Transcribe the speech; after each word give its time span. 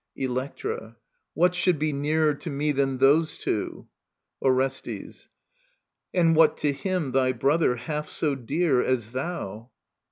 Electra* 0.27 0.97
What 1.35 1.53
should 1.53 1.77
be 1.77 1.93
nearer 1.93 2.33
to 2.33 2.49
me 2.49 2.71
than 2.71 2.97
those 2.97 3.37
two?. 3.37 3.87
Orestes. 4.41 5.27
And 6.11 6.35
what 6.35 6.57
to 6.57 6.71
him, 6.73 7.11
thy 7.11 7.33
brother, 7.33 7.75
half 7.75 8.09
so 8.09 8.33
dear 8.33 8.81
As 8.81 9.11
thou 9.11 9.69